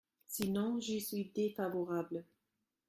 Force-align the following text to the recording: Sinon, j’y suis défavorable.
Sinon, 0.25 0.79
j’y 0.79 0.99
suis 0.99 1.25
défavorable. 1.29 2.25